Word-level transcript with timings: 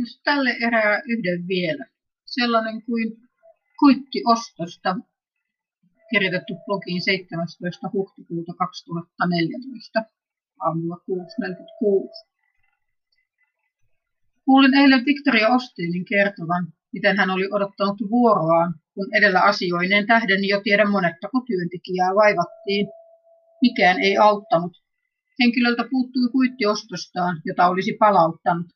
Jos 0.00 0.20
tälle 0.24 0.50
erää 0.66 1.02
yhden 1.08 1.48
vielä. 1.48 1.86
Sellainen 2.24 2.82
kuin 2.82 3.16
kuitti 3.80 4.22
ostosta 4.26 4.96
kirjoitettu 6.10 6.54
blogiin 6.66 7.02
17. 7.02 7.90
huhtikuuta 7.92 8.52
2014 8.58 10.02
aamulla 10.60 10.96
6.46. 10.96 12.30
Kuulin 14.44 14.74
eilen 14.74 15.04
Victoria 15.06 15.48
Ostinin 15.48 16.04
kertovan, 16.04 16.72
miten 16.92 17.16
hän 17.16 17.30
oli 17.30 17.48
odottanut 17.50 17.98
vuoroaan, 18.10 18.74
kun 18.94 19.14
edellä 19.14 19.40
asioineen 19.40 20.06
tähden 20.06 20.44
jo 20.44 20.60
tiedä 20.60 20.84
monettako 20.84 21.40
työntekijää 21.46 22.14
vaivattiin. 22.14 22.86
Mikään 23.62 24.00
ei 24.00 24.16
auttanut. 24.16 24.72
Henkilöltä 25.40 25.84
puuttui 25.90 26.28
kuitti 26.32 26.66
ostostaan, 26.66 27.42
jota 27.44 27.68
olisi 27.68 27.96
palauttanut, 27.98 28.66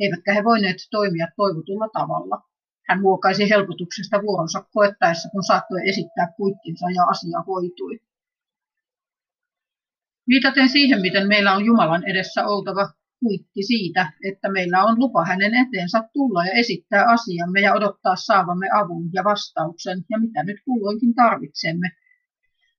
eivätkä 0.00 0.34
he 0.34 0.44
voineet 0.44 0.76
toimia 0.90 1.26
toivotulla 1.36 1.88
tavalla. 1.92 2.42
Hän 2.88 3.00
muokaisi 3.00 3.50
helpotuksesta 3.50 4.22
vuoronsa 4.22 4.64
koettaessa, 4.72 5.28
kun 5.32 5.42
saattoi 5.42 5.88
esittää 5.88 6.32
kuittinsa 6.36 6.86
ja 6.94 7.04
asia 7.04 7.44
hoitui. 7.46 8.00
Viitaten 10.28 10.68
siihen, 10.68 11.00
miten 11.00 11.28
meillä 11.28 11.54
on 11.54 11.64
Jumalan 11.64 12.04
edessä 12.04 12.46
oltava 12.46 12.92
kuitti 13.20 13.62
siitä, 13.62 14.12
että 14.28 14.48
meillä 14.48 14.84
on 14.84 14.98
lupa 14.98 15.24
hänen 15.24 15.54
eteensä 15.54 16.08
tulla 16.12 16.46
ja 16.46 16.52
esittää 16.52 17.04
asiamme 17.04 17.60
ja 17.60 17.74
odottaa 17.74 18.16
saavamme 18.16 18.68
avun 18.74 19.10
ja 19.12 19.24
vastauksen 19.24 20.04
ja 20.10 20.18
mitä 20.18 20.44
nyt 20.44 20.56
kulloinkin 20.64 21.14
tarvitsemme. 21.14 21.88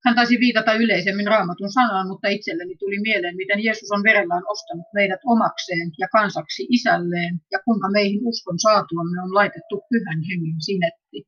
Hän 0.06 0.16
taisi 0.16 0.40
viitata 0.40 0.74
yleisemmin 0.74 1.28
raamatun 1.28 1.72
sanaan, 1.72 2.08
mutta 2.08 2.28
itselleni 2.28 2.76
tuli 2.76 3.00
mieleen, 3.00 3.36
miten 3.36 3.64
Jeesus 3.64 3.92
on 3.92 4.04
verellään 4.04 4.44
ostanut 4.48 4.86
meidät 4.94 5.20
omakseen 5.26 5.92
ja 6.00 6.08
kansaksi 6.08 6.68
isälleen 6.70 7.42
ja 7.52 7.60
kuinka 7.66 7.90
meihin 7.92 8.22
uskon 8.24 8.60
saatuamme 8.60 9.22
on 9.22 9.34
laitettu 9.34 9.84
pyhän 9.90 10.22
hengen 10.30 10.62
sinetti. 10.62 11.28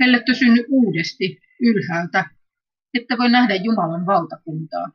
Ellette 0.00 0.34
synny 0.34 0.64
uudesti 0.70 1.38
ylhäältä, 1.60 2.24
että 2.94 3.18
voi 3.18 3.30
nähdä 3.30 3.54
Jumalan 3.54 4.06
valtakuntaa. 4.06 4.86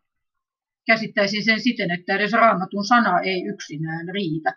Käsittäisin 0.87 1.43
sen 1.43 1.61
siten, 1.61 1.91
että 1.91 2.15
edes 2.15 2.31
raamatun 2.31 2.85
sana 2.85 3.19
ei 3.19 3.43
yksinään 3.43 4.07
riitä. 4.13 4.55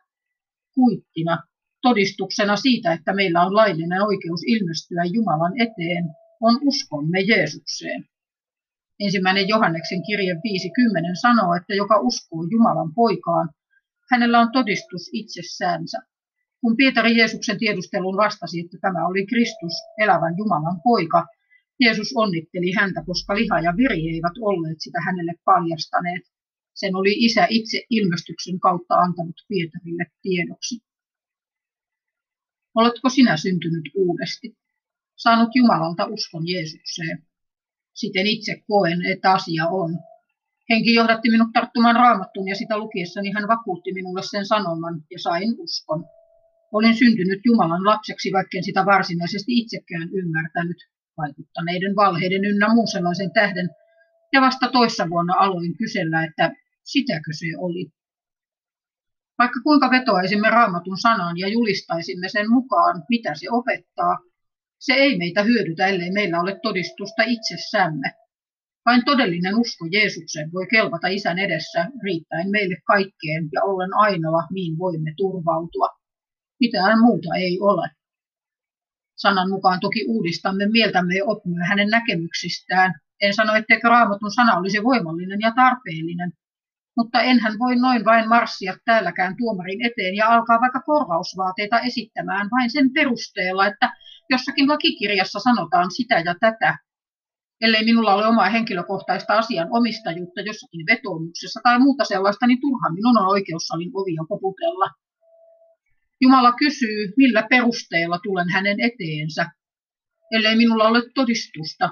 Kuittina, 0.75 1.39
todistuksena 1.83 2.57
siitä, 2.57 2.93
että 2.93 3.13
meillä 3.13 3.43
on 3.43 3.55
laillinen 3.55 4.03
oikeus 4.03 4.41
ilmestyä 4.47 5.05
Jumalan 5.05 5.53
eteen, 5.61 6.05
on 6.41 6.59
uskomme 6.63 7.21
Jeesukseen. 7.21 8.09
Ensimmäinen 9.01 9.49
Johanneksen 9.49 10.03
kirje 10.07 10.35
50 10.45 11.11
sanoo, 11.21 11.55
että 11.55 11.75
joka 11.75 12.01
uskoo 12.01 12.43
Jumalan 12.51 12.95
poikaan, 12.95 13.49
hänellä 14.11 14.41
on 14.41 14.53
todistus 14.53 15.11
itsessäänsä. 15.13 15.99
Kun 16.61 16.77
Pietari 16.77 17.17
Jeesuksen 17.17 17.59
tiedusteluun 17.59 18.17
vastasi, 18.17 18.61
että 18.61 18.79
tämä 18.81 19.07
oli 19.09 19.27
Kristus, 19.27 19.73
elävän 19.99 20.35
Jumalan 20.39 20.81
poika, 20.85 21.27
Jeesus 21.81 22.13
onnitteli 22.15 22.73
häntä, 22.79 23.03
koska 23.07 23.35
liha 23.35 23.61
ja 23.61 23.73
veri 23.77 24.09
eivät 24.15 24.37
olleet 24.41 24.81
sitä 24.81 24.99
hänelle 25.07 25.35
paljastaneet. 25.45 26.23
Sen 26.75 26.97
oli 26.97 27.13
isä 27.19 27.47
itse 27.51 27.83
ilmestyksen 27.91 28.61
kautta 28.61 28.95
antanut 28.95 29.37
Pietarille 29.49 30.07
tiedoksi. 30.23 30.79
Oletko 32.75 33.09
sinä 33.09 33.37
syntynyt 33.37 33.85
uudesti? 33.95 34.57
Saanut 35.17 35.49
Jumalalta 35.55 36.05
uskon 36.07 36.49
Jeesukseen. 36.49 37.27
Siten 37.95 38.27
itse 38.27 38.63
koen, 38.69 39.07
että 39.13 39.33
asia 39.33 39.67
on. 39.69 39.99
Henki 40.71 40.95
johdatti 40.95 41.31
minut 41.31 41.49
tarttumaan 41.53 41.97
raamattuun 41.97 42.49
ja 42.49 42.57
sitä 42.57 42.79
lukiessani 42.79 43.33
hän 43.33 43.49
vakuutti 43.49 43.93
minulle 43.93 44.23
sen 44.23 44.47
sanoman 44.47 44.95
ja 45.11 45.19
sain 45.19 45.55
uskon. 45.59 46.05
Olin 46.73 46.95
syntynyt 46.95 47.41
Jumalan 47.45 47.85
lapseksi, 47.85 48.33
vaikken 48.33 48.65
sitä 48.65 48.87
varsinaisesti 48.87 49.59
itsekään 49.61 50.09
ymmärtänyt 50.13 50.77
vaikuttaneiden 51.19 51.97
valheiden 51.97 52.45
ynnä 52.45 52.75
muun 52.75 52.89
sellaisen 52.89 53.33
tähden, 53.33 53.71
ja 54.33 54.41
vasta 54.41 54.69
toissa 54.69 55.11
vuonna 55.11 55.35
aloin 55.39 55.77
kysellä, 55.77 56.25
että 56.25 56.53
sitäkö 56.85 57.31
se 57.33 57.47
oli. 57.59 57.93
Vaikka 59.39 59.61
kuinka 59.63 59.91
vetoaisimme 59.91 60.51
raamatun 60.51 60.99
sanaan 60.99 61.39
ja 61.39 61.49
julistaisimme 61.49 62.29
sen 62.29 62.51
mukaan, 62.51 63.03
mitä 63.09 63.35
se 63.35 63.47
opettaa, 63.51 64.19
se 64.79 64.93
ei 64.93 65.19
meitä 65.19 65.43
hyödytä, 65.43 65.87
ellei 65.87 66.11
meillä 66.11 66.41
ole 66.41 66.59
todistusta 66.63 67.23
itsessämme. 67.27 68.13
Vain 68.87 69.05
todellinen 69.05 69.55
usko 69.57 69.87
Jeesukseen 69.93 70.53
voi 70.53 70.67
kelvata 70.67 71.09
isän 71.09 71.39
edessä 71.39 71.87
riittäen 72.05 72.51
meille 72.51 72.77
kaikkeen 72.87 73.49
ja 73.53 73.63
ollen 73.63 73.95
ainoa, 73.95 74.43
mihin 74.51 74.79
voimme 74.79 75.15
turvautua. 75.17 75.89
Mitään 76.61 77.01
muuta 77.01 77.35
ei 77.37 77.59
ole. 77.61 77.89
Sanan 79.17 79.51
mukaan 79.51 79.81
toki 79.81 80.05
uudistamme 80.09 80.67
mieltämme 80.67 81.15
ja 81.15 81.25
opimme 81.25 81.65
hänen 81.65 81.89
näkemyksistään. 81.89 82.95
En 83.21 83.35
sano, 83.35 83.55
etteikö 83.55 83.89
raamatun 83.89 84.33
sana 84.33 84.59
olisi 84.59 84.83
voimallinen 84.83 85.41
ja 85.41 85.53
tarpeellinen, 85.57 86.33
mutta 86.97 87.21
enhän 87.21 87.59
voi 87.59 87.77
noin 87.77 88.05
vain 88.05 88.29
marssia 88.29 88.77
täälläkään 88.85 89.37
tuomarin 89.37 89.87
eteen 89.87 90.15
ja 90.17 90.29
alkaa 90.29 90.61
vaikka 90.61 90.81
korvausvaateita 90.81 91.81
esittämään 91.81 92.49
vain 92.51 92.71
sen 92.71 92.93
perusteella, 92.93 93.67
että 93.67 93.93
jossakin 94.31 94.69
lakikirjassa 94.69 95.39
sanotaan 95.39 95.91
sitä 95.91 96.19
ja 96.19 96.35
tätä. 96.41 96.79
Ellei 97.61 97.85
minulla 97.85 98.15
ole 98.15 98.27
omaa 98.27 98.51
henkilökohtaista 98.51 99.35
asian 99.35 99.69
omistajuutta 99.71 100.41
jossakin 100.41 100.87
vetoomuksessa 100.87 101.61
tai 101.63 101.79
muuta 101.79 102.05
sellaista, 102.05 102.47
niin 102.47 102.61
turha 102.61 102.91
minun 102.91 103.19
on 103.19 103.27
oikeussalin 103.27 103.91
ovia 103.95 104.23
koputella. 104.29 104.91
Jumala 106.21 106.53
kysyy, 106.53 107.13
millä 107.17 107.47
perusteella 107.51 108.19
tulen 108.23 108.49
hänen 108.49 108.77
eteensä, 108.81 109.51
ellei 110.33 110.57
minulla 110.57 110.89
ole 110.89 111.03
todistusta, 111.15 111.91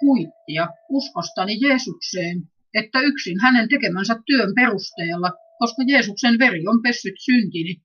kuittia, 0.00 0.68
uskostani 0.88 1.60
Jeesukseen, 1.60 2.42
että 2.74 3.00
yksin 3.00 3.40
hänen 3.40 3.68
tekemänsä 3.68 4.16
työn 4.26 4.54
perusteella, 4.54 5.30
koska 5.58 5.82
Jeesuksen 5.86 6.38
veri 6.38 6.66
on 6.66 6.82
pessyt 6.82 7.14
syntini 7.24 7.82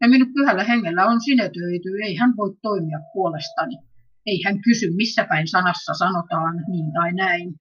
ja 0.00 0.08
minut 0.08 0.28
pyhällä 0.34 0.64
hengellä 0.64 1.06
on 1.06 1.20
sinetöity, 1.20 1.90
ei 2.04 2.16
hän 2.16 2.36
voi 2.36 2.56
toimia 2.62 2.98
puolestani. 3.12 3.76
Ei 4.26 4.42
hän 4.44 4.62
kysy, 4.62 4.90
missä 4.96 5.24
päin 5.28 5.48
sanassa 5.48 5.94
sanotaan 5.94 6.54
niin 6.70 6.92
tai 6.92 7.12
näin. 7.12 7.54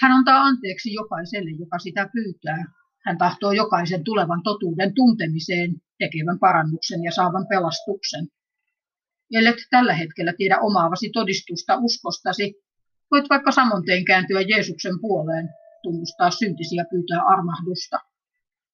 Hän 0.00 0.12
antaa 0.12 0.42
anteeksi 0.42 0.94
jokaiselle, 0.94 1.50
joka 1.50 1.78
sitä 1.78 2.08
pyytää, 2.12 2.64
hän 3.06 3.18
tahtoo 3.18 3.52
jokaisen 3.52 4.04
tulevan 4.04 4.42
totuuden 4.42 4.94
tuntemiseen, 4.94 5.70
tekevän 5.98 6.38
parannuksen 6.38 7.02
ja 7.04 7.12
saavan 7.12 7.46
pelastuksen. 7.48 8.28
Ellet 9.32 9.56
tällä 9.70 9.94
hetkellä 9.94 10.32
tiedä 10.36 10.58
omaavasi 10.58 11.10
todistusta 11.10 11.76
uskostasi, 11.76 12.54
voit 13.10 13.24
vaikka 13.30 13.52
samonteen 13.52 14.04
kääntyä 14.04 14.40
Jeesuksen 14.40 15.00
puoleen, 15.00 15.48
tunnustaa 15.82 16.30
syntisiä 16.30 16.84
pyytää 16.90 17.20
armahdusta. 17.26 17.98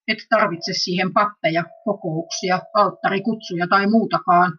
Et 0.08 0.18
tarvitse 0.28 0.72
siihen 0.72 1.12
pappeja, 1.12 1.64
kokouksia, 1.84 2.60
alttarikutsuja 2.74 3.66
tai 3.66 3.86
muutakaan. 3.86 4.58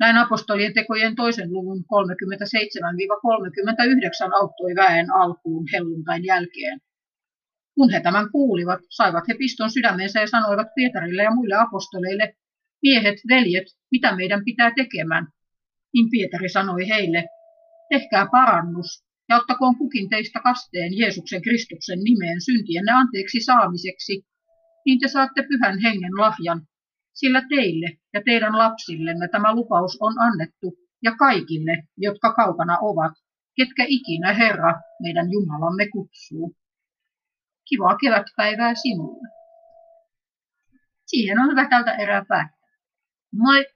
Näin 0.00 0.16
apostolien 0.16 0.74
tekojen 0.74 1.14
toisen 1.14 1.52
luvun 1.52 1.78
37-39 1.78 1.82
auttoi 4.34 4.74
väen 4.76 5.06
alkuun 5.14 5.64
helluntain 5.72 6.24
jälkeen. 6.24 6.80
Kun 7.74 7.90
he 7.90 8.00
tämän 8.00 8.30
kuulivat, 8.30 8.80
saivat 8.90 9.28
he 9.28 9.34
piston 9.38 9.70
sydämensä 9.70 10.20
ja 10.20 10.26
sanoivat 10.26 10.66
Pietarille 10.74 11.22
ja 11.22 11.34
muille 11.34 11.54
apostoleille, 11.54 12.34
miehet, 12.82 13.18
veljet, 13.28 13.66
mitä 13.90 14.16
meidän 14.16 14.44
pitää 14.44 14.72
tekemään? 14.76 15.26
Niin 15.94 16.10
Pietari 16.10 16.48
sanoi 16.48 16.88
heille, 16.88 17.24
tehkää 17.92 18.26
parannus 18.32 18.90
ja 19.28 19.36
ottakoon 19.36 19.78
kukin 19.78 20.08
teistä 20.08 20.40
kasteen 20.40 20.98
Jeesuksen 20.98 21.42
Kristuksen 21.42 22.00
nimeen 22.08 22.40
syntienne 22.40 22.92
anteeksi 22.92 23.40
saamiseksi, 23.40 24.14
niin 24.84 24.98
te 25.00 25.08
saatte 25.08 25.42
pyhän 25.48 25.78
hengen 25.78 26.14
lahjan, 26.22 26.60
sillä 27.14 27.42
teille 27.48 27.88
ja 28.14 28.20
teidän 28.24 28.58
lapsillenne 28.58 29.28
tämä 29.28 29.54
lupaus 29.54 29.98
on 30.00 30.14
annettu 30.18 30.68
ja 31.02 31.12
kaikille, 31.16 31.82
jotka 31.96 32.34
kaukana 32.34 32.78
ovat, 32.80 33.12
ketkä 33.56 33.84
ikinä 33.88 34.32
Herra, 34.32 34.80
meidän 35.02 35.32
Jumalamme 35.32 35.88
kutsuu. 35.88 36.56
Kivaa 37.68 37.96
kevätpäivää 37.96 38.74
sinulle. 38.74 39.28
Siihen 41.06 41.38
on 41.38 41.50
hyvä 41.50 41.68
tältä 41.68 41.92
erää 41.94 42.24
päättää. 42.28 42.70
Moi! 43.32 43.66